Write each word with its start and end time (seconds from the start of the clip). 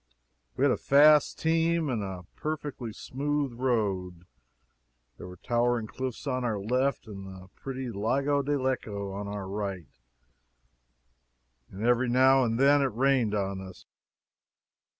We 0.57 0.63
had 0.65 0.71
a 0.71 0.77
fast 0.77 1.37
team 1.37 1.87
and 1.87 2.01
a 2.01 2.25
perfectly 2.35 2.91
smooth 2.91 3.53
road. 3.53 4.25
There 5.17 5.27
were 5.27 5.37
towering 5.37 5.85
cliffs 5.85 6.25
on 6.25 6.43
our 6.43 6.57
left, 6.59 7.05
and 7.05 7.27
the 7.27 7.49
pretty 7.49 7.91
Lago 7.91 8.41
di 8.41 8.53
Lecco 8.53 9.13
on 9.13 9.27
our 9.27 9.47
right, 9.47 9.85
and 11.69 11.85
every 11.85 12.09
now 12.09 12.43
and 12.43 12.59
then 12.59 12.81
it 12.81 12.85
rained 12.95 13.35
on 13.35 13.61
us. 13.61 13.85